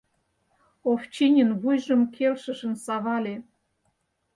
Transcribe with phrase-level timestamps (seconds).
[0.91, 3.35] Овчинин вуйжым келшышын савале.